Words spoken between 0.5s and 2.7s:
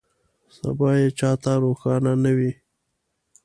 سبا یې چا ته روښانه نه وي.